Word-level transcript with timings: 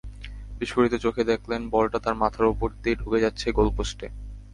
বিস্ফারিত 0.59 0.93
চোখে 0.95 1.23
দেখলেন, 1.23 1.61
বলটা 1.69 1.97
তাঁর 1.99 2.15
মাথার 2.15 2.45
ওপর 2.45 2.69
দিয়ে 2.83 2.95
ঢুকে 2.95 3.19
যাচ্ছে 3.19 3.47
গোলপোস্টে। 3.51 4.07